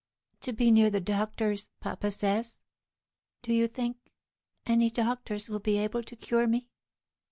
[0.41, 2.59] To be near the doctors, papa says.
[3.43, 3.97] Do you think
[4.65, 6.69] any doctors will be able to cure me?"